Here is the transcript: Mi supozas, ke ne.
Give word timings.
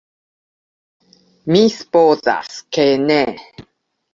Mi 1.55 1.61
supozas, 1.75 2.57
ke 2.79 2.89
ne. 3.07 3.21